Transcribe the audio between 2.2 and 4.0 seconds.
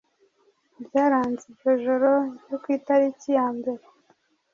ryo ku itariki ya mbere